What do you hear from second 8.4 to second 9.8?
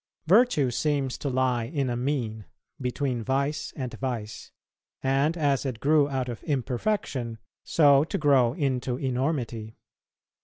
into enormity.